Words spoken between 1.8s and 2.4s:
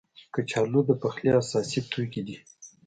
توکي دي